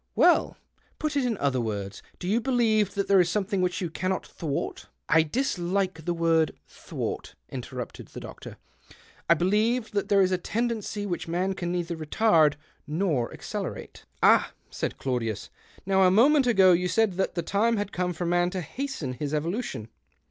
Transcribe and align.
"Well, 0.25 0.57
put 0.97 1.15
it 1.15 1.25
in 1.25 1.37
other 1.37 1.61
words: 1.61 2.01
Do 2.17 2.27
you 2.27 2.41
believe 2.41 2.95
that 2.95 3.07
there 3.07 3.19
is 3.19 3.29
something 3.29 3.61
which 3.61 3.81
you 3.81 3.91
cannot 3.91 4.25
thwart 4.25 4.87
""I 5.17 5.21
dislike 5.21 6.05
the 6.05 6.13
word' 6.15 6.57
thwart,'" 6.87 7.35
interrupted 7.49 8.07
the 8.07 8.19
doctor." 8.19 8.57
I 9.29 9.35
believe 9.35 9.91
that 9.91 10.09
there 10.09 10.23
is 10.23 10.31
a 10.31 10.39
tendency 10.39 11.05
which 11.05 11.27
man 11.27 11.53
can 11.53 11.71
neither 11.71 11.95
retard 11.95 12.55
nor 12.87 13.31
accelerate. 13.31 13.93
THE 13.93 13.99
OCTAVE 13.99 14.07
OF 14.07 14.17
CLAUDIUS. 14.17 14.53
143" 14.55 14.63
All!" 14.63 14.69
said 14.71 14.97
Claudius." 14.97 15.49
Now, 15.85 16.01
a 16.01 16.09
moment 16.09 16.47
ago, 16.47 16.71
you 16.71 16.87
said 16.87 17.13
that 17.17 17.35
the 17.35 17.43
time 17.47 17.77
had 17.77 17.91
come 17.91 18.13
for 18.13 18.25
man 18.25 18.49
to 18.49 18.61
hasten 18.61 19.13
his 19.13 19.35
evolution." 19.35 19.89